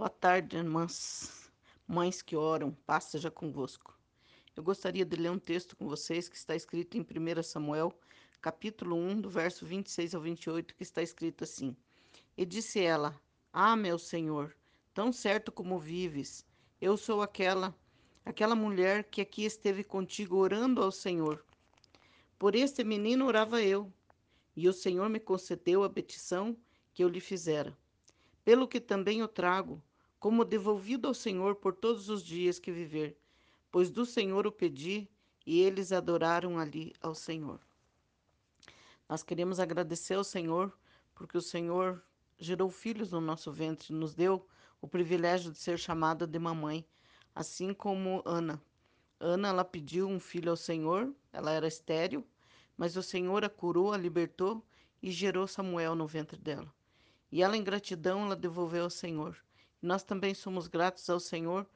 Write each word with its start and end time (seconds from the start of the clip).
Boa 0.00 0.08
tarde, 0.08 0.56
irmãs, 0.56 1.52
mães 1.86 2.22
que 2.22 2.34
oram, 2.34 2.72
paz 2.86 3.04
seja 3.04 3.30
convosco. 3.30 3.94
Eu 4.56 4.62
gostaria 4.62 5.04
de 5.04 5.14
ler 5.14 5.30
um 5.30 5.38
texto 5.38 5.76
com 5.76 5.86
vocês 5.86 6.26
que 6.26 6.38
está 6.38 6.56
escrito 6.56 6.96
em 6.96 7.02
1 7.02 7.42
Samuel, 7.42 7.92
capítulo 8.40 8.96
1, 8.96 9.20
do 9.20 9.28
verso 9.28 9.66
26 9.66 10.14
ao 10.14 10.22
28, 10.22 10.74
que 10.74 10.82
está 10.82 11.02
escrito 11.02 11.44
assim: 11.44 11.76
E 12.34 12.46
disse 12.46 12.80
ela: 12.80 13.14
Ah, 13.52 13.76
meu 13.76 13.98
senhor, 13.98 14.56
tão 14.94 15.12
certo 15.12 15.52
como 15.52 15.78
vives, 15.78 16.46
eu 16.80 16.96
sou 16.96 17.20
aquela, 17.20 17.76
aquela 18.24 18.54
mulher 18.54 19.04
que 19.04 19.20
aqui 19.20 19.44
esteve 19.44 19.84
contigo 19.84 20.38
orando 20.38 20.82
ao 20.82 20.90
Senhor. 20.90 21.44
Por 22.38 22.54
este 22.54 22.82
menino 22.82 23.26
orava 23.26 23.60
eu, 23.60 23.92
e 24.56 24.66
o 24.66 24.72
Senhor 24.72 25.10
me 25.10 25.20
concedeu 25.20 25.84
a 25.84 25.90
petição 25.90 26.56
que 26.94 27.04
eu 27.04 27.08
lhe 27.10 27.20
fizera. 27.20 27.76
Pelo 28.42 28.66
que 28.66 28.80
também 28.80 29.22
o 29.22 29.28
trago 29.28 29.82
como 30.20 30.44
devolvido 30.44 31.08
ao 31.08 31.14
Senhor 31.14 31.56
por 31.56 31.74
todos 31.74 32.10
os 32.10 32.22
dias 32.22 32.58
que 32.58 32.70
viver, 32.70 33.16
pois 33.72 33.90
do 33.90 34.04
Senhor 34.04 34.46
o 34.46 34.52
pedi 34.52 35.08
e 35.46 35.60
eles 35.60 35.92
adoraram 35.92 36.58
ali 36.58 36.92
ao 37.00 37.14
Senhor. 37.14 37.58
Nós 39.08 39.22
queremos 39.22 39.58
agradecer 39.58 40.14
ao 40.14 40.22
Senhor 40.22 40.70
porque 41.14 41.38
o 41.38 41.42
Senhor 41.42 42.04
gerou 42.38 42.68
filhos 42.70 43.12
no 43.12 43.20
nosso 43.20 43.50
ventre, 43.50 43.94
nos 43.94 44.14
deu 44.14 44.46
o 44.80 44.86
privilégio 44.86 45.50
de 45.50 45.58
ser 45.58 45.78
chamada 45.78 46.26
de 46.26 46.38
mamãe, 46.38 46.86
assim 47.34 47.72
como 47.72 48.22
Ana. 48.26 48.62
Ana, 49.18 49.48
ela 49.48 49.64
pediu 49.64 50.06
um 50.06 50.20
filho 50.20 50.50
ao 50.50 50.56
Senhor, 50.56 51.10
ela 51.32 51.50
era 51.50 51.66
estéril, 51.66 52.26
mas 52.76 52.94
o 52.94 53.02
Senhor 53.02 53.42
a 53.42 53.48
curou, 53.48 53.92
a 53.92 53.96
libertou 53.96 54.62
e 55.02 55.10
gerou 55.10 55.46
Samuel 55.46 55.94
no 55.94 56.06
ventre 56.06 56.38
dela. 56.38 56.72
E 57.32 57.42
ela, 57.42 57.56
em 57.56 57.64
gratidão, 57.64 58.24
ela 58.24 58.36
devolveu 58.36 58.84
ao 58.84 58.90
Senhor. 58.90 59.36
Nós 59.82 60.02
também 60.02 60.34
somos 60.34 60.66
gratos 60.66 61.08
ao 61.08 61.18
Senhor 61.18 61.66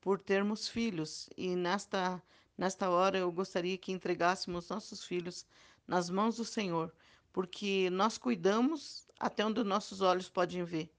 por 0.00 0.18
termos 0.18 0.68
filhos 0.68 1.28
e 1.36 1.54
nesta 1.54 2.22
nesta 2.56 2.90
hora 2.90 3.18
eu 3.18 3.32
gostaria 3.32 3.78
que 3.78 3.92
entregássemos 3.92 4.68
nossos 4.68 5.04
filhos 5.04 5.46
nas 5.86 6.10
mãos 6.10 6.36
do 6.36 6.44
Senhor, 6.44 6.94
porque 7.32 7.88
nós 7.90 8.18
cuidamos 8.18 9.06
até 9.18 9.44
onde 9.44 9.64
nossos 9.64 10.00
olhos 10.00 10.28
podem 10.28 10.62
ver. 10.64 10.92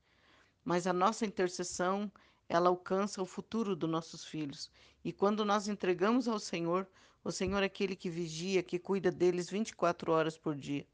Mas 0.64 0.86
a 0.86 0.94
nossa 0.94 1.26
intercessão, 1.26 2.12
ela 2.50 2.70
alcança 2.70 3.22
o 3.22 3.26
futuro 3.26 3.76
dos 3.76 3.90
nossos 3.90 4.26
filhos. 4.26 4.72
E 5.04 5.12
quando 5.12 5.46
nós 5.46 5.68
entregamos 5.68 6.28
ao 6.28 6.40
Senhor, 6.40 6.88
o 7.24 7.32
Senhor 7.32 7.64
é 7.64 7.66
aquele 7.68 7.96
que 7.96 8.10
vigia, 8.10 8.62
que 8.62 8.78
cuida 8.78 9.12
deles 9.12 9.50
24 9.50 10.12
horas 10.12 10.38
por 10.38 10.56
dia. 10.56 10.86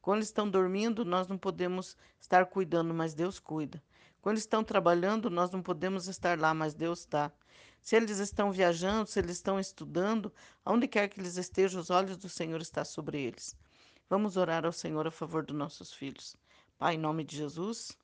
Quando 0.00 0.18
eles 0.18 0.28
estão 0.28 0.48
dormindo, 0.48 1.04
nós 1.04 1.28
não 1.28 1.36
podemos 1.36 1.96
estar 2.18 2.46
cuidando, 2.46 2.94
mas 2.94 3.14
Deus 3.14 3.38
cuida. 3.38 3.82
Quando 4.22 4.36
estão 4.36 4.62
trabalhando, 4.62 5.30
nós 5.30 5.50
não 5.50 5.62
podemos 5.62 6.06
estar 6.06 6.38
lá, 6.38 6.52
mas 6.52 6.74
Deus 6.74 7.00
está. 7.00 7.32
Se 7.80 7.96
eles 7.96 8.18
estão 8.18 8.52
viajando, 8.52 9.08
se 9.08 9.18
eles 9.18 9.36
estão 9.36 9.58
estudando, 9.58 10.30
aonde 10.62 10.86
quer 10.86 11.08
que 11.08 11.18
eles 11.18 11.38
estejam, 11.38 11.80
os 11.80 11.88
olhos 11.88 12.18
do 12.18 12.28
Senhor 12.28 12.60
estão 12.60 12.84
sobre 12.84 13.18
eles. 13.18 13.56
Vamos 14.10 14.36
orar 14.36 14.66
ao 14.66 14.72
Senhor 14.72 15.06
a 15.06 15.10
favor 15.10 15.42
dos 15.42 15.56
nossos 15.56 15.90
filhos. 15.90 16.36
Pai, 16.76 16.96
em 16.96 16.98
nome 16.98 17.24
de 17.24 17.34
Jesus, 17.34 17.96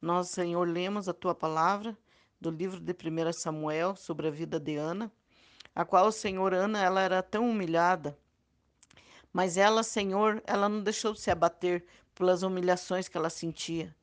nós, 0.00 0.28
Senhor, 0.28 0.68
lemos 0.68 1.08
a 1.08 1.14
tua 1.14 1.34
palavra 1.34 1.96
do 2.38 2.50
livro 2.50 2.78
de 2.78 2.92
1 2.92 3.32
Samuel 3.32 3.96
sobre 3.96 4.28
a 4.28 4.30
vida 4.30 4.60
de 4.60 4.76
Ana, 4.76 5.10
a 5.74 5.86
qual, 5.86 6.12
Senhor, 6.12 6.52
Ana, 6.52 6.82
ela 6.82 7.00
era 7.00 7.22
tão 7.22 7.48
humilhada, 7.48 8.18
mas 9.32 9.56
ela, 9.56 9.82
Senhor, 9.82 10.42
ela 10.46 10.68
não 10.68 10.82
deixou 10.82 11.14
de 11.14 11.20
se 11.20 11.30
abater 11.30 11.86
pelas 12.14 12.42
humilhações 12.42 13.08
que 13.08 13.16
ela 13.16 13.30
sentia 13.30 13.94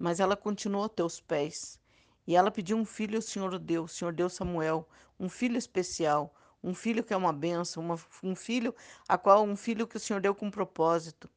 mas 0.00 0.18
ela 0.18 0.34
continuou 0.34 0.84
a 0.84 0.88
teus 0.88 1.20
pés. 1.20 1.78
E 2.26 2.34
ela 2.34 2.50
pediu 2.50 2.78
um 2.78 2.86
filho 2.86 3.16
ao 3.16 3.22
Senhor 3.22 3.58
deu, 3.58 3.84
o 3.84 3.88
Senhor 3.88 4.14
deu 4.14 4.30
Samuel, 4.30 4.88
um 5.18 5.28
filho 5.28 5.58
especial, 5.58 6.34
um 6.62 6.72
filho 6.72 7.04
que 7.04 7.12
é 7.12 7.16
uma 7.16 7.34
benção, 7.34 7.82
uma, 7.82 8.00
um 8.22 8.34
filho 8.34 8.74
a 9.06 9.18
qual 9.18 9.44
um 9.44 9.54
filho 9.54 9.86
que 9.86 9.98
o 9.98 10.00
Senhor 10.00 10.20
deu 10.20 10.34
com 10.34 10.50
propósito. 10.50 11.28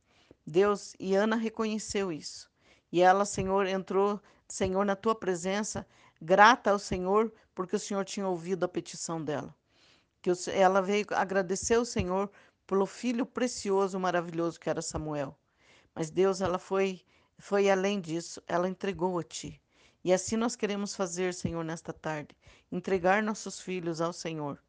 Deus 0.47 0.95
e 0.97 1.13
Ana 1.13 1.35
reconheceu 1.35 2.09
isso. 2.09 2.49
E 2.89 3.01
ela, 3.01 3.25
Senhor, 3.25 3.67
entrou, 3.67 4.21
Senhor, 4.47 4.85
na 4.85 4.95
tua 4.95 5.13
presença, 5.13 5.85
grata 6.21 6.71
ao 6.71 6.79
Senhor, 6.79 7.33
porque 7.53 7.75
o 7.75 7.79
Senhor 7.79 8.05
tinha 8.05 8.27
ouvido 8.27 8.63
a 8.63 8.67
petição 8.67 9.21
dela. 9.21 9.53
Que 10.21 10.31
ela 10.51 10.81
veio 10.81 11.05
agradecer 11.11 11.75
ao 11.75 11.85
Senhor 11.85 12.31
pelo 12.65 12.85
filho 12.85 13.25
precioso, 13.25 13.99
maravilhoso 13.99 14.57
que 14.57 14.69
era 14.69 14.81
Samuel. 14.81 15.37
Mas 15.93 16.09
Deus, 16.09 16.39
ela 16.39 16.57
foi 16.57 17.01
foi 17.37 17.69
além 17.69 17.99
disso, 17.99 18.41
ela 18.47 18.69
entregou 18.69 19.19
a 19.19 19.23
ti. 19.23 19.61
E 20.03 20.11
assim 20.11 20.35
nós 20.35 20.55
queremos 20.55 20.95
fazer, 20.95 21.33
Senhor, 21.33 21.63
nesta 21.63 21.93
tarde, 21.93 22.35
entregar 22.71 23.23
nossos 23.23 23.59
filhos 23.59 24.01
ao 24.01 24.11
Senhor. 24.11 24.61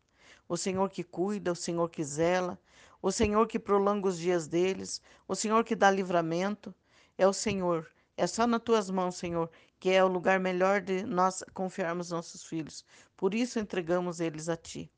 O 0.48 0.56
Senhor 0.56 0.88
que 0.90 1.02
cuida, 1.02 1.52
o 1.52 1.56
Senhor 1.56 1.88
que 1.90 2.04
zela, 2.04 2.58
o 3.02 3.10
Senhor 3.10 3.46
que 3.48 3.58
prolonga 3.58 4.08
os 4.08 4.18
dias 4.18 4.46
deles, 4.46 5.02
o 5.26 5.34
Senhor 5.34 5.64
que 5.64 5.74
dá 5.74 5.90
livramento, 5.90 6.74
é 7.18 7.26
o 7.26 7.32
Senhor. 7.32 7.90
É 8.16 8.26
só 8.26 8.46
nas 8.46 8.62
tuas 8.62 8.88
mãos, 8.90 9.16
Senhor, 9.16 9.50
que 9.80 9.90
é 9.90 10.04
o 10.04 10.08
lugar 10.08 10.38
melhor 10.38 10.80
de 10.80 11.02
nós 11.02 11.42
confiarmos 11.52 12.10
nossos 12.10 12.44
filhos. 12.44 12.84
Por 13.16 13.34
isso 13.34 13.58
entregamos 13.58 14.20
eles 14.20 14.48
a 14.48 14.56
ti. 14.56 14.90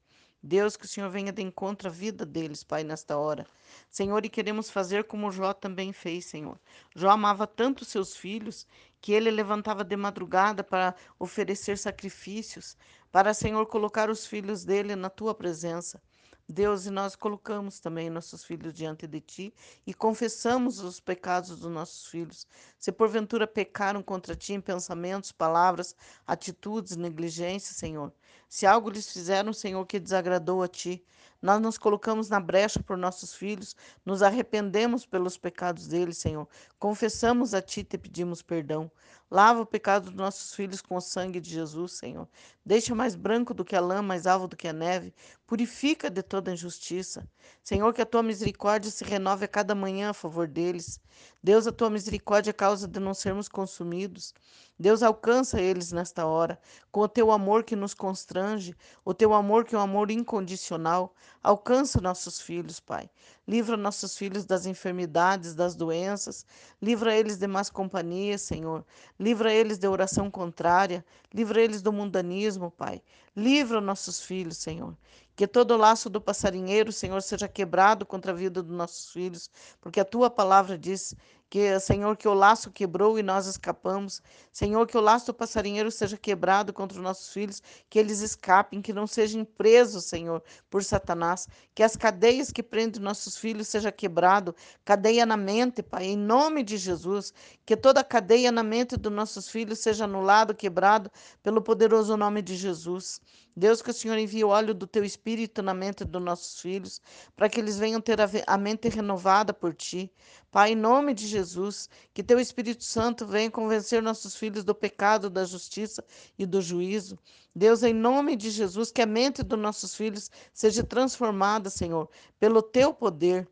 Deus, 0.46 0.76
que 0.76 0.84
o 0.84 0.88
Senhor 0.88 1.10
venha 1.10 1.32
de 1.32 1.42
encontro 1.42 1.88
à 1.88 1.90
vida 1.90 2.24
deles, 2.24 2.62
Pai, 2.62 2.84
nesta 2.84 3.18
hora. 3.18 3.44
Senhor, 3.90 4.24
e 4.24 4.28
queremos 4.28 4.70
fazer 4.70 5.02
como 5.02 5.32
Jó 5.32 5.52
também 5.52 5.92
fez, 5.92 6.26
Senhor. 6.26 6.56
Jó 6.94 7.10
amava 7.10 7.48
tanto 7.48 7.84
seus 7.84 8.16
filhos 8.16 8.64
que 9.00 9.12
ele 9.12 9.28
levantava 9.28 9.82
de 9.82 9.96
madrugada 9.96 10.62
para 10.62 10.94
oferecer 11.18 11.76
sacrifícios, 11.76 12.76
para, 13.10 13.34
Senhor, 13.34 13.66
colocar 13.66 14.08
os 14.08 14.24
filhos 14.24 14.64
dele 14.64 14.94
na 14.94 15.10
tua 15.10 15.34
presença. 15.34 16.00
Deus, 16.48 16.86
e 16.86 16.90
nós 16.90 17.16
colocamos 17.16 17.80
também 17.80 18.08
nossos 18.08 18.44
filhos 18.44 18.72
diante 18.72 19.04
de 19.04 19.20
ti 19.20 19.52
e 19.84 19.92
confessamos 19.92 20.78
os 20.78 21.00
pecados 21.00 21.58
dos 21.58 21.72
nossos 21.72 22.06
filhos. 22.06 22.46
Se 22.78 22.92
porventura 22.92 23.48
pecaram 23.48 24.00
contra 24.00 24.36
ti 24.36 24.52
em 24.52 24.60
pensamentos, 24.60 25.32
palavras, 25.32 25.96
atitudes, 26.24 26.96
negligência, 26.96 27.74
Senhor, 27.74 28.12
se 28.48 28.66
algo 28.66 28.90
lhes 28.90 29.10
fizeram, 29.12 29.52
Senhor, 29.52 29.84
que 29.86 30.00
desagradou 30.00 30.62
a 30.62 30.68
ti, 30.68 31.04
nós 31.40 31.60
nos 31.60 31.78
colocamos 31.78 32.28
na 32.28 32.40
brecha 32.40 32.82
por 32.82 32.96
nossos 32.96 33.34
filhos, 33.34 33.76
nos 34.04 34.22
arrependemos 34.22 35.06
pelos 35.06 35.36
pecados 35.36 35.86
deles, 35.86 36.18
Senhor. 36.18 36.48
Confessamos 36.78 37.54
a 37.54 37.62
Ti 37.62 37.80
e 37.80 37.84
te 37.84 37.98
pedimos 37.98 38.42
perdão. 38.42 38.90
Lava 39.28 39.60
o 39.60 39.66
pecado 39.66 40.04
dos 40.04 40.14
nossos 40.14 40.54
filhos 40.54 40.80
com 40.80 40.94
o 40.94 41.00
sangue 41.00 41.40
de 41.40 41.50
Jesus, 41.50 41.92
Senhor. 41.92 42.28
Deixa 42.64 42.94
mais 42.94 43.16
branco 43.16 43.52
do 43.52 43.64
que 43.64 43.74
a 43.74 43.80
lã, 43.80 44.00
mais 44.00 44.24
alvo 44.24 44.46
do 44.46 44.56
que 44.56 44.68
a 44.68 44.72
neve. 44.72 45.12
Purifica 45.46 46.08
de 46.08 46.22
toda 46.22 46.52
injustiça. 46.52 47.28
Senhor, 47.62 47.92
que 47.92 48.00
a 48.00 48.06
tua 48.06 48.22
misericórdia 48.22 48.88
se 48.88 49.02
renove 49.02 49.44
a 49.44 49.48
cada 49.48 49.74
manhã 49.74 50.10
a 50.10 50.14
favor 50.14 50.46
deles. 50.46 51.00
Deus, 51.42 51.66
a 51.66 51.72
tua 51.72 51.90
misericórdia 51.90 52.50
é 52.50 52.52
causa 52.52 52.86
de 52.86 53.00
não 53.00 53.14
sermos 53.14 53.48
consumidos. 53.48 54.32
Deus 54.78 55.02
alcança 55.02 55.60
eles 55.60 55.90
nesta 55.90 56.26
hora, 56.26 56.60
com 56.92 57.00
o 57.00 57.08
teu 57.08 57.32
amor 57.32 57.64
que 57.64 57.74
nos 57.74 57.94
constrange, 57.94 58.76
o 59.04 59.14
teu 59.14 59.32
amor 59.32 59.64
que 59.64 59.74
é 59.74 59.78
um 59.78 59.80
amor 59.80 60.10
incondicional. 60.10 61.14
Alcança 61.46 62.00
nossos 62.00 62.40
filhos, 62.40 62.80
Pai. 62.80 63.08
Livra 63.46 63.76
nossos 63.76 64.18
filhos 64.18 64.44
das 64.44 64.66
enfermidades, 64.66 65.54
das 65.54 65.76
doenças. 65.76 66.44
Livra 66.82 67.14
eles 67.14 67.38
de 67.38 67.46
más 67.46 67.70
companhias, 67.70 68.40
Senhor. 68.42 68.84
Livra 69.16 69.54
eles 69.54 69.78
de 69.78 69.86
oração 69.86 70.28
contrária. 70.28 71.06
Livra 71.32 71.62
eles 71.62 71.82
do 71.82 71.92
mundanismo, 71.92 72.68
Pai. 72.68 73.00
Livra 73.36 73.80
nossos 73.80 74.20
filhos, 74.20 74.56
Senhor. 74.56 74.96
Que 75.36 75.46
todo 75.46 75.76
laço 75.76 76.08
do 76.08 76.18
passarinheiro, 76.18 76.90
Senhor, 76.90 77.20
seja 77.20 77.46
quebrado 77.46 78.06
contra 78.06 78.32
a 78.32 78.34
vida 78.34 78.62
dos 78.62 78.74
nossos 78.74 79.12
filhos, 79.12 79.50
porque 79.82 80.00
a 80.00 80.04
tua 80.04 80.30
palavra 80.30 80.78
diz 80.78 81.14
que, 81.48 81.78
Senhor, 81.78 82.16
que 82.16 82.26
o 82.26 82.34
laço 82.34 82.70
quebrou 82.70 83.18
e 83.18 83.22
nós 83.22 83.46
escapamos. 83.46 84.22
Senhor, 84.52 84.86
que 84.86 84.96
o 84.96 85.00
laço 85.00 85.26
do 85.26 85.34
passarinheiro 85.34 85.90
seja 85.90 86.16
quebrado 86.16 86.72
contra 86.72 86.98
os 86.98 87.04
nossos 87.04 87.32
filhos, 87.32 87.62
que 87.88 87.98
eles 87.98 88.20
escapem, 88.20 88.82
que 88.82 88.92
não 88.92 89.06
sejam 89.06 89.44
presos, 89.44 90.04
Senhor, 90.04 90.42
por 90.68 90.82
Satanás. 90.82 91.46
Que 91.74 91.82
as 91.82 91.96
cadeias 91.96 92.50
que 92.50 92.62
prendem 92.62 93.00
nossos 93.00 93.36
filhos 93.36 93.68
seja 93.68 93.92
quebrado, 93.92 94.54
cadeia 94.84 95.24
na 95.24 95.36
mente, 95.36 95.82
Pai, 95.82 96.06
em 96.06 96.16
nome 96.16 96.62
de 96.62 96.76
Jesus. 96.76 97.32
Que 97.64 97.76
toda 97.76 98.02
cadeia 98.02 98.50
na 98.50 98.62
mente 98.62 98.96
dos 98.96 99.12
nossos 99.12 99.48
filhos 99.48 99.78
seja 99.78 100.04
anulado, 100.04 100.54
quebrado, 100.54 101.10
pelo 101.42 101.62
poderoso 101.62 102.16
nome 102.16 102.42
de 102.42 102.56
Jesus. 102.56 103.20
Deus, 103.56 103.80
que 103.80 103.90
o 103.90 103.94
Senhor 103.94 104.18
envie 104.18 104.44
o 104.44 104.48
óleo 104.48 104.74
do 104.74 104.86
teu 104.86 105.02
espírito 105.02 105.62
na 105.62 105.72
mente 105.72 106.04
dos 106.04 106.22
nossos 106.22 106.60
filhos, 106.60 107.00
para 107.34 107.48
que 107.48 107.58
eles 107.58 107.78
venham 107.78 108.02
ter 108.02 108.18
a 108.46 108.58
mente 108.58 108.88
renovada 108.90 109.54
por 109.54 109.74
ti. 109.74 110.12
Pai, 110.50 110.72
em 110.72 110.76
nome 110.76 111.14
de 111.14 111.26
Jesus, 111.26 111.88
que 112.12 112.22
teu 112.22 112.38
Espírito 112.38 112.84
Santo 112.84 113.26
venha 113.26 113.50
convencer 113.50 114.02
nossos 114.02 114.36
filhos 114.36 114.62
do 114.62 114.74
pecado, 114.74 115.30
da 115.30 115.44
justiça 115.44 116.04
e 116.38 116.44
do 116.44 116.60
juízo. 116.60 117.18
Deus, 117.54 117.82
em 117.82 117.94
nome 117.94 118.36
de 118.36 118.50
Jesus, 118.50 118.92
que 118.92 119.00
a 119.00 119.06
mente 119.06 119.42
dos 119.42 119.58
nossos 119.58 119.94
filhos 119.94 120.30
seja 120.52 120.84
transformada, 120.84 121.70
Senhor, 121.70 122.10
pelo 122.38 122.60
teu 122.60 122.92
poder 122.92 123.48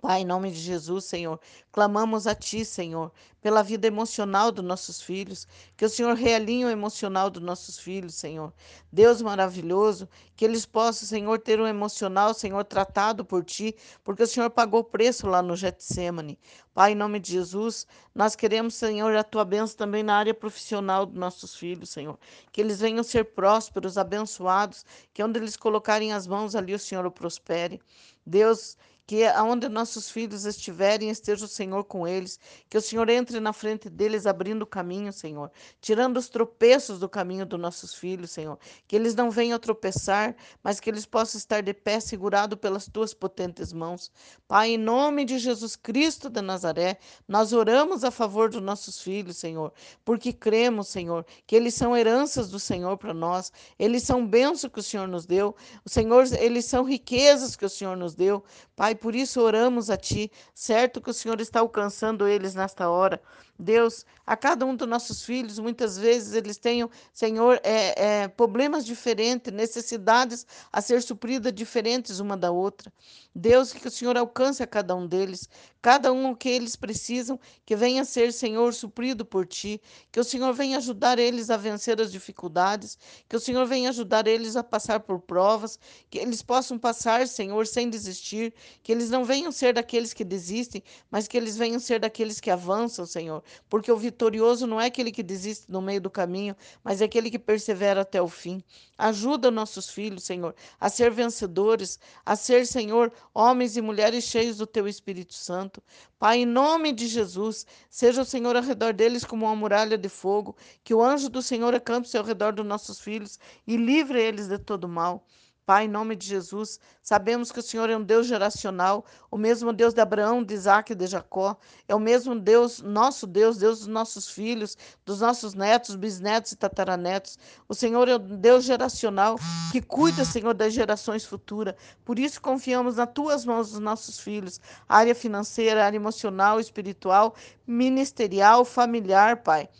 Pai, 0.00 0.22
em 0.22 0.24
nome 0.24 0.50
de 0.50 0.58
Jesus, 0.58 1.04
Senhor, 1.04 1.38
clamamos 1.70 2.26
a 2.26 2.34
Ti, 2.34 2.64
Senhor, 2.64 3.12
pela 3.40 3.62
vida 3.62 3.86
emocional 3.86 4.50
dos 4.50 4.64
nossos 4.64 5.00
filhos, 5.00 5.46
que 5.76 5.84
o 5.84 5.88
Senhor 5.88 6.16
realinhe 6.16 6.64
o 6.64 6.70
emocional 6.70 7.30
dos 7.30 7.42
nossos 7.42 7.78
filhos, 7.78 8.14
Senhor. 8.14 8.52
Deus 8.90 9.22
maravilhoso, 9.22 10.08
que 10.34 10.44
eles 10.44 10.66
possam, 10.66 11.06
Senhor, 11.06 11.38
ter 11.38 11.60
um 11.60 11.66
emocional, 11.66 12.34
Senhor, 12.34 12.64
tratado 12.64 13.24
por 13.24 13.44
Ti, 13.44 13.76
porque 14.02 14.24
o 14.24 14.26
Senhor 14.26 14.50
pagou 14.50 14.82
preço 14.82 15.28
lá 15.28 15.40
no 15.42 15.54
Getsemane. 15.54 16.38
Pai, 16.72 16.92
em 16.92 16.96
nome 16.96 17.20
de 17.20 17.32
Jesus, 17.32 17.86
nós 18.12 18.34
queremos, 18.34 18.74
Senhor, 18.74 19.14
a 19.14 19.22
Tua 19.22 19.44
bênção 19.44 19.76
também 19.76 20.02
na 20.02 20.16
área 20.16 20.34
profissional 20.34 21.06
dos 21.06 21.16
nossos 21.16 21.54
filhos, 21.54 21.90
Senhor. 21.90 22.18
Que 22.50 22.60
eles 22.60 22.80
venham 22.80 23.04
ser 23.04 23.26
prósperos, 23.26 23.96
abençoados, 23.96 24.84
que 25.12 25.22
onde 25.22 25.38
eles 25.38 25.56
colocarem 25.56 26.12
as 26.12 26.26
mãos 26.26 26.56
ali, 26.56 26.74
o 26.74 26.78
Senhor 26.78 27.06
o 27.06 27.12
prospere. 27.12 27.80
Deus, 28.26 28.76
que 29.06 29.24
aonde 29.26 29.68
nossos 29.68 30.10
filhos 30.10 30.46
estiverem, 30.46 31.10
esteja 31.10 31.44
o 31.44 31.48
Senhor 31.48 31.84
com 31.84 32.08
eles, 32.08 32.38
que 32.70 32.78
o 32.78 32.80
Senhor 32.80 33.08
entre 33.10 33.38
na 33.38 33.52
frente 33.52 33.90
deles, 33.90 34.26
abrindo 34.26 34.62
o 34.62 34.66
caminho, 34.66 35.12
Senhor, 35.12 35.50
tirando 35.80 36.16
os 36.16 36.28
tropeços 36.28 36.98
do 36.98 37.08
caminho 37.08 37.44
dos 37.44 37.60
nossos 37.60 37.94
filhos, 37.94 38.30
Senhor, 38.30 38.58
que 38.88 38.96
eles 38.96 39.14
não 39.14 39.30
venham 39.30 39.58
tropeçar, 39.58 40.34
mas 40.62 40.80
que 40.80 40.88
eles 40.88 41.04
possam 41.04 41.38
estar 41.38 41.62
de 41.62 41.74
pé, 41.74 42.00
segurado 42.00 42.56
pelas 42.56 42.86
tuas 42.86 43.12
potentes 43.12 43.72
mãos. 43.72 44.10
Pai, 44.48 44.70
em 44.70 44.78
nome 44.78 45.24
de 45.24 45.38
Jesus 45.38 45.76
Cristo 45.76 46.30
de 46.30 46.40
Nazaré, 46.40 46.98
nós 47.28 47.52
oramos 47.52 48.04
a 48.04 48.10
favor 48.10 48.48
dos 48.48 48.62
nossos 48.62 49.00
filhos, 49.00 49.36
Senhor, 49.36 49.72
porque 50.04 50.32
cremos, 50.32 50.88
Senhor, 50.88 51.26
que 51.46 51.54
eles 51.54 51.74
são 51.74 51.96
heranças 51.96 52.48
do 52.50 52.58
Senhor 52.58 52.96
para 52.96 53.12
nós, 53.12 53.52
eles 53.78 54.02
são 54.02 54.26
bênçãos 54.26 54.72
que 54.72 54.80
o 54.80 54.82
Senhor 54.82 55.06
nos 55.06 55.26
deu, 55.26 55.54
o 55.84 55.90
Senhor, 55.90 56.24
eles 56.38 56.64
são 56.64 56.84
riquezas 56.84 57.54
que 57.54 57.64
o 57.64 57.70
Senhor 57.70 57.96
nos 57.96 58.14
deu, 58.14 58.42
Pai, 58.74 58.93
Pai, 58.94 58.96
por 58.96 59.14
isso 59.14 59.40
oramos 59.40 59.90
a 59.90 59.96
Ti, 59.96 60.30
certo 60.54 61.00
que 61.00 61.10
o 61.10 61.14
Senhor 61.14 61.40
está 61.40 61.60
alcançando 61.60 62.26
eles 62.26 62.54
nesta 62.54 62.88
hora. 62.88 63.20
Deus, 63.58 64.04
a 64.26 64.36
cada 64.36 64.66
um 64.66 64.74
dos 64.74 64.88
nossos 64.88 65.24
filhos, 65.24 65.58
muitas 65.58 65.96
vezes 65.96 66.34
eles 66.34 66.56
tenham, 66.56 66.90
Senhor, 67.12 67.60
é, 67.62 68.22
é, 68.22 68.28
problemas 68.28 68.84
diferentes, 68.84 69.52
necessidades 69.52 70.46
a 70.72 70.80
ser 70.80 71.02
supridas 71.02 71.52
diferentes 71.52 72.18
uma 72.18 72.36
da 72.36 72.50
outra. 72.50 72.92
Deus, 73.34 73.72
que 73.72 73.86
o 73.86 73.90
Senhor 73.90 74.16
alcance 74.16 74.62
a 74.62 74.66
cada 74.66 74.94
um 74.94 75.06
deles, 75.06 75.48
cada 75.82 76.12
um 76.12 76.30
o 76.30 76.36
que 76.36 76.48
eles 76.48 76.74
precisam, 76.74 77.38
que 77.64 77.76
venha 77.76 78.04
ser, 78.04 78.32
Senhor, 78.32 78.72
suprido 78.72 79.24
por 79.24 79.46
Ti, 79.46 79.80
que 80.10 80.18
o 80.18 80.24
Senhor 80.24 80.52
venha 80.54 80.78
ajudar 80.78 81.18
eles 81.18 81.50
a 81.50 81.56
vencer 81.56 82.00
as 82.00 82.10
dificuldades, 82.10 82.96
que 83.28 83.36
o 83.36 83.40
Senhor 83.40 83.66
venha 83.66 83.90
ajudar 83.90 84.26
eles 84.26 84.56
a 84.56 84.64
passar 84.64 85.00
por 85.00 85.20
provas, 85.20 85.78
que 86.08 86.18
eles 86.18 86.42
possam 86.42 86.78
passar, 86.78 87.28
Senhor, 87.28 87.66
sem 87.66 87.90
desistir, 87.90 88.54
que 88.82 88.90
eles 88.90 89.10
não 89.10 89.24
venham 89.24 89.52
ser 89.52 89.74
daqueles 89.74 90.14
que 90.14 90.24
desistem, 90.24 90.82
mas 91.10 91.28
que 91.28 91.36
eles 91.36 91.56
venham 91.56 91.78
ser 91.78 92.00
daqueles 92.00 92.40
que 92.40 92.50
avançam, 92.50 93.04
Senhor, 93.04 93.43
porque 93.68 93.90
o 93.90 93.96
vitorioso 93.96 94.66
não 94.66 94.80
é 94.80 94.86
aquele 94.86 95.10
que 95.10 95.22
desiste 95.22 95.70
no 95.70 95.82
meio 95.82 96.00
do 96.00 96.10
caminho, 96.10 96.56
mas 96.82 97.00
é 97.00 97.04
aquele 97.04 97.30
que 97.30 97.38
persevera 97.38 98.02
até 98.02 98.20
o 98.20 98.28
fim. 98.28 98.62
Ajuda 98.96 99.50
nossos 99.50 99.88
filhos, 99.88 100.24
Senhor, 100.24 100.54
a 100.80 100.88
ser 100.88 101.10
vencedores, 101.10 101.98
a 102.24 102.36
ser, 102.36 102.66
Senhor, 102.66 103.12
homens 103.32 103.76
e 103.76 103.80
mulheres 103.80 104.24
cheios 104.24 104.58
do 104.58 104.66
teu 104.66 104.86
Espírito 104.86 105.34
Santo. 105.34 105.82
Pai, 106.18 106.38
em 106.38 106.46
nome 106.46 106.92
de 106.92 107.06
Jesus, 107.06 107.66
seja 107.90 108.22
o 108.22 108.24
Senhor 108.24 108.56
ao 108.56 108.62
redor 108.62 108.92
deles 108.92 109.24
como 109.24 109.46
uma 109.46 109.56
muralha 109.56 109.98
de 109.98 110.08
fogo, 110.08 110.56
que 110.82 110.94
o 110.94 111.02
anjo 111.02 111.28
do 111.28 111.42
Senhor 111.42 111.74
acampe-se 111.74 112.16
ao 112.16 112.24
redor 112.24 112.52
dos 112.52 112.64
nossos 112.64 113.00
filhos 113.00 113.38
e 113.66 113.76
livre 113.76 114.20
eles 114.20 114.48
de 114.48 114.58
todo 114.58 114.88
mal. 114.88 115.26
Pai, 115.66 115.86
em 115.86 115.88
nome 115.88 116.14
de 116.14 116.26
Jesus, 116.26 116.78
sabemos 117.02 117.50
que 117.50 117.58
o 117.58 117.62
Senhor 117.62 117.88
é 117.88 117.96
um 117.96 118.02
Deus 118.02 118.26
geracional, 118.26 119.02
o 119.30 119.38
mesmo 119.38 119.72
Deus 119.72 119.94
de 119.94 120.00
Abraão, 120.02 120.44
de 120.44 120.52
Isaac 120.52 120.92
e 120.92 120.94
de 120.94 121.06
Jacó, 121.06 121.56
é 121.88 121.94
o 121.94 121.98
mesmo 121.98 122.38
Deus, 122.38 122.82
nosso 122.82 123.26
Deus, 123.26 123.56
Deus 123.56 123.78
dos 123.78 123.88
nossos 123.88 124.28
filhos, 124.28 124.76
dos 125.06 125.20
nossos 125.20 125.54
netos, 125.54 125.96
bisnetos 125.96 126.52
e 126.52 126.56
tataranetos. 126.56 127.38
O 127.66 127.74
Senhor 127.74 128.06
é 128.10 128.16
um 128.16 128.36
Deus 128.36 128.64
geracional 128.64 129.36
que 129.72 129.80
cuida, 129.80 130.22
Senhor, 130.22 130.52
das 130.52 130.74
gerações 130.74 131.24
futuras. 131.24 131.74
Por 132.04 132.18
isso 132.18 132.42
confiamos 132.42 132.96
nas 132.96 133.08
tuas 133.14 133.46
mãos 133.46 133.72
os 133.72 133.78
nossos 133.78 134.20
filhos, 134.20 134.60
área 134.86 135.14
financeira, 135.14 135.86
área 135.86 135.96
emocional, 135.96 136.60
espiritual, 136.60 137.34
ministerial, 137.66 138.66
familiar, 138.66 139.42
Pai. 139.42 139.70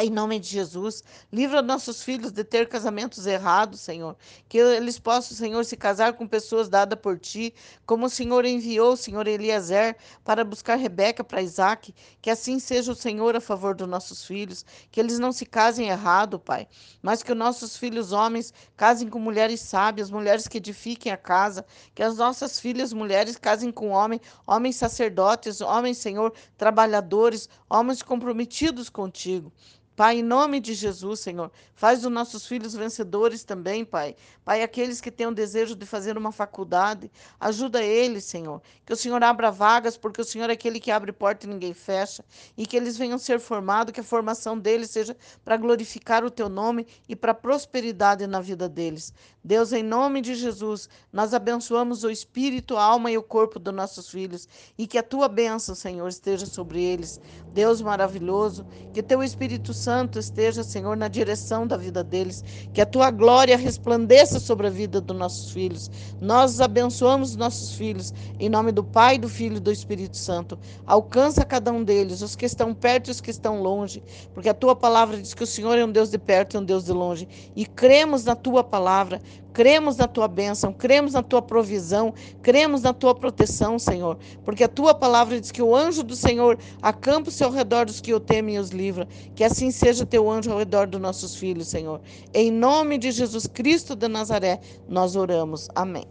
Em 0.00 0.10
nome 0.10 0.38
de 0.38 0.46
Jesus, 0.46 1.02
livra 1.32 1.60
nossos 1.60 2.04
filhos 2.04 2.30
de 2.30 2.44
ter 2.44 2.68
casamentos 2.68 3.26
errados, 3.26 3.80
Senhor. 3.80 4.16
Que 4.48 4.58
eles 4.58 4.96
possam, 4.96 5.36
Senhor, 5.36 5.64
se 5.64 5.76
casar 5.76 6.12
com 6.12 6.24
pessoas 6.24 6.68
dadas 6.68 7.00
por 7.00 7.18
ti, 7.18 7.52
como 7.84 8.06
o 8.06 8.08
Senhor 8.08 8.44
enviou 8.44 8.92
o 8.92 8.96
Senhor 8.96 9.26
Eliezer 9.26 9.96
para 10.22 10.44
buscar 10.44 10.76
Rebeca 10.76 11.24
para 11.24 11.42
Isaac. 11.42 11.92
Que 12.22 12.30
assim 12.30 12.60
seja 12.60 12.92
o 12.92 12.94
Senhor 12.94 13.34
a 13.34 13.40
favor 13.40 13.74
dos 13.74 13.88
nossos 13.88 14.24
filhos. 14.24 14.64
Que 14.92 15.00
eles 15.00 15.18
não 15.18 15.32
se 15.32 15.44
casem 15.44 15.88
errado, 15.88 16.38
Pai. 16.38 16.68
Mas 17.02 17.24
que 17.24 17.32
os 17.32 17.38
nossos 17.38 17.76
filhos 17.76 18.12
homens 18.12 18.54
casem 18.76 19.08
com 19.08 19.18
mulheres 19.18 19.62
sábias, 19.62 20.12
mulheres 20.12 20.46
que 20.46 20.58
edifiquem 20.58 21.10
a 21.10 21.16
casa. 21.16 21.66
Que 21.92 22.04
as 22.04 22.18
nossas 22.18 22.60
filhas 22.60 22.92
mulheres 22.92 23.36
casem 23.36 23.72
com 23.72 23.88
homens, 23.88 24.20
homens 24.46 24.76
sacerdotes, 24.76 25.60
homens, 25.60 25.98
Senhor, 25.98 26.32
trabalhadores, 26.56 27.48
homens 27.68 28.00
comprometidos 28.00 28.88
contigo. 28.88 29.52
Pai, 29.98 30.20
em 30.20 30.22
nome 30.22 30.60
de 30.60 30.74
Jesus, 30.74 31.18
Senhor, 31.18 31.50
faz 31.74 32.04
os 32.04 32.12
nossos 32.12 32.46
filhos 32.46 32.72
vencedores 32.72 33.42
também, 33.42 33.84
Pai. 33.84 34.14
Pai, 34.44 34.62
aqueles 34.62 35.00
que 35.00 35.10
têm 35.10 35.26
o 35.26 35.34
desejo 35.34 35.74
de 35.74 35.84
fazer 35.84 36.16
uma 36.16 36.30
faculdade, 36.30 37.10
ajuda 37.40 37.82
eles, 37.82 38.22
Senhor. 38.22 38.62
Que 38.86 38.92
o 38.92 38.96
Senhor 38.96 39.20
abra 39.24 39.50
vagas, 39.50 39.96
porque 39.96 40.20
o 40.20 40.24
Senhor 40.24 40.50
é 40.50 40.52
aquele 40.52 40.78
que 40.78 40.92
abre 40.92 41.10
porta 41.10 41.46
e 41.46 41.48
ninguém 41.48 41.74
fecha. 41.74 42.24
E 42.56 42.64
que 42.64 42.76
eles 42.76 42.96
venham 42.96 43.18
ser 43.18 43.40
formados, 43.40 43.92
que 43.92 43.98
a 43.98 44.04
formação 44.04 44.56
deles 44.56 44.88
seja 44.92 45.16
para 45.44 45.56
glorificar 45.56 46.24
o 46.24 46.30
Teu 46.30 46.48
nome 46.48 46.86
e 47.08 47.16
para 47.16 47.34
prosperidade 47.34 48.24
na 48.28 48.40
vida 48.40 48.68
deles. 48.68 49.12
Deus, 49.48 49.72
em 49.72 49.82
nome 49.82 50.20
de 50.20 50.34
Jesus, 50.34 50.90
nós 51.10 51.32
abençoamos 51.32 52.04
o 52.04 52.10
espírito, 52.10 52.76
a 52.76 52.82
alma 52.82 53.10
e 53.10 53.16
o 53.16 53.22
corpo 53.22 53.58
dos 53.58 53.72
nossos 53.72 54.10
filhos. 54.10 54.46
E 54.76 54.86
que 54.86 54.98
a 54.98 55.02
Tua 55.02 55.26
bênção, 55.26 55.74
Senhor, 55.74 56.06
esteja 56.06 56.44
sobre 56.44 56.82
eles. 56.82 57.18
Deus 57.54 57.80
maravilhoso, 57.80 58.66
que 58.92 59.02
Teu 59.02 59.22
Espírito 59.22 59.72
Santo 59.72 60.18
esteja, 60.18 60.62
Senhor, 60.62 60.96
na 60.96 61.08
direção 61.08 61.66
da 61.66 61.76
vida 61.76 62.04
deles, 62.04 62.44
que 62.72 62.80
a 62.80 62.86
tua 62.86 63.10
glória 63.10 63.56
resplandeça 63.56 64.38
sobre 64.38 64.66
a 64.66 64.70
vida 64.70 65.00
dos 65.00 65.16
nossos 65.16 65.50
filhos. 65.50 65.90
Nós 66.20 66.60
abençoamos 66.60 67.34
nossos 67.34 67.72
filhos, 67.72 68.12
em 68.38 68.48
nome 68.48 68.70
do 68.70 68.84
Pai, 68.84 69.18
do 69.18 69.28
Filho 69.28 69.56
e 69.56 69.60
do 69.60 69.72
Espírito 69.72 70.16
Santo. 70.16 70.58
Alcança 70.86 71.44
cada 71.44 71.72
um 71.72 71.82
deles, 71.82 72.22
os 72.22 72.36
que 72.36 72.46
estão 72.46 72.74
perto 72.74 73.08
e 73.08 73.10
os 73.10 73.20
que 73.20 73.30
estão 73.30 73.62
longe, 73.62 74.02
porque 74.34 74.48
a 74.48 74.54
tua 74.54 74.76
palavra 74.76 75.16
diz 75.20 75.34
que 75.34 75.42
o 75.42 75.46
Senhor 75.46 75.76
é 75.78 75.84
um 75.84 75.90
Deus 75.90 76.10
de 76.10 76.18
perto 76.18 76.54
e 76.54 76.58
um 76.58 76.64
Deus 76.64 76.84
de 76.84 76.92
longe. 76.92 77.26
E 77.56 77.66
cremos 77.66 78.24
na 78.24 78.36
tua 78.36 78.62
palavra, 78.62 79.20
cremos 79.52 79.96
na 79.96 80.06
tua 80.06 80.28
bênção, 80.28 80.72
cremos 80.72 81.14
na 81.14 81.22
tua 81.22 81.42
provisão, 81.42 82.14
cremos 82.42 82.82
na 82.82 82.92
tua 82.92 83.14
proteção, 83.14 83.78
Senhor, 83.78 84.18
porque 84.44 84.64
a 84.64 84.68
tua 84.68 84.94
palavra 84.94 85.40
diz 85.40 85.50
que 85.50 85.62
o 85.62 85.74
anjo 85.74 86.02
do 86.02 86.14
Senhor 86.14 86.58
acampa-se 86.80 87.42
ao 87.42 87.50
redor 87.50 87.86
dos 87.86 88.00
que 88.00 88.14
o 88.14 88.20
temem 88.20 88.56
e 88.56 88.58
os 88.58 88.70
livra. 88.70 89.08
Que 89.34 89.44
assim 89.44 89.70
seja 89.70 90.06
teu 90.06 90.30
anjo 90.30 90.52
ao 90.52 90.58
redor 90.58 90.86
dos 90.86 91.00
nossos 91.00 91.34
filhos, 91.36 91.68
Senhor. 91.68 92.00
Em 92.32 92.50
nome 92.50 92.98
de 92.98 93.10
Jesus 93.10 93.46
Cristo 93.46 93.96
de 93.96 94.08
Nazaré, 94.08 94.60
nós 94.88 95.16
oramos. 95.16 95.68
Amém. 95.74 96.06